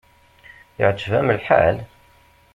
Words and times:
Iɛǧeb-am 0.81 1.29
lḥal? 1.37 1.77